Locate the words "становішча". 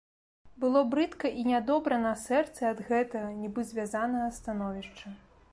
4.43-5.19